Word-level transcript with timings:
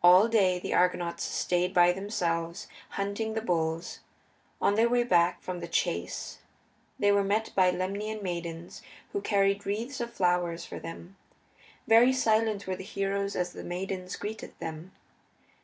All 0.00 0.28
day 0.28 0.60
the 0.60 0.72
Argonauts 0.74 1.24
stayed 1.24 1.74
by 1.74 1.90
themselves, 1.90 2.68
hunting 2.90 3.34
the 3.34 3.40
bulls. 3.40 3.98
On 4.62 4.76
their 4.76 4.88
way 4.88 5.02
back 5.02 5.42
from 5.42 5.58
the 5.58 5.66
chase 5.66 6.38
they 7.00 7.10
were 7.10 7.24
met 7.24 7.50
by 7.56 7.72
Lemnian 7.72 8.22
maidens 8.22 8.80
who 9.12 9.20
carried 9.20 9.66
wreaths 9.66 10.00
of 10.00 10.12
flowers 10.14 10.64
for 10.64 10.78
them. 10.78 11.16
Very 11.88 12.12
silent 12.12 12.68
were 12.68 12.76
the 12.76 12.84
heroes 12.84 13.34
as 13.34 13.52
the 13.52 13.64
maidens 13.64 14.14
greeted 14.14 14.56
them. 14.60 14.92